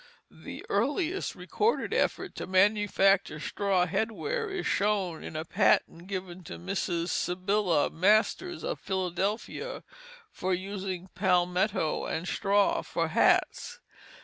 [0.31, 6.43] The earliest recorded effort to manufacture straw head wear is shown in a patent given
[6.45, 7.09] to Mrs.
[7.09, 9.83] Sibylla Masters of Philadelphia,
[10.31, 13.79] for using palmetto and straw for hats.